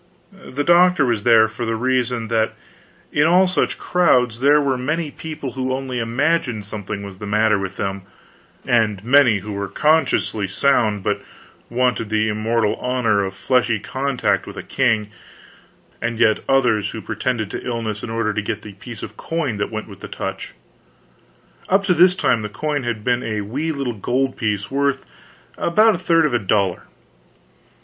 The 0.33 0.63
doctor 0.63 1.05
was 1.05 1.21
there 1.21 1.47
for 1.47 1.63
the 1.63 1.75
reason 1.75 2.27
that 2.29 2.55
in 3.11 3.27
all 3.27 3.47
such 3.47 3.77
crowds 3.77 4.39
there 4.39 4.59
were 4.59 4.75
many 4.75 5.11
people 5.11 5.51
who 5.51 5.71
only 5.73 5.99
imagined 5.99 6.65
something 6.65 7.03
was 7.03 7.19
the 7.19 7.27
matter 7.27 7.59
with 7.59 7.77
them, 7.77 8.01
and 8.65 9.03
many 9.05 9.41
who 9.41 9.51
were 9.51 9.67
consciously 9.67 10.47
sound 10.47 11.03
but 11.03 11.21
wanted 11.69 12.09
the 12.09 12.29
immortal 12.29 12.77
honor 12.77 13.23
of 13.23 13.35
fleshly 13.35 13.79
contact 13.79 14.47
with 14.47 14.57
a 14.57 14.63
king, 14.63 15.11
and 16.01 16.19
yet 16.19 16.39
others 16.49 16.89
who 16.89 16.99
pretended 17.01 17.51
to 17.51 17.63
illness 17.63 18.01
in 18.01 18.09
order 18.09 18.33
to 18.33 18.41
get 18.41 18.63
the 18.63 18.73
piece 18.73 19.03
of 19.03 19.17
coin 19.17 19.57
that 19.57 19.69
went 19.69 19.87
with 19.87 19.99
the 19.99 20.07
touch. 20.07 20.53
Up 21.69 21.83
to 21.83 21.93
this 21.93 22.15
time 22.15 22.41
this 22.41 22.51
coin 22.51 22.81
had 22.81 23.03
been 23.03 23.21
a 23.21 23.41
wee 23.41 23.71
little 23.71 23.93
gold 23.93 24.35
piece 24.35 24.71
worth 24.71 25.05
about 25.59 25.93
a 25.93 25.99
third 25.99 26.25
of 26.25 26.33
a 26.33 26.39
dollar. 26.39 26.87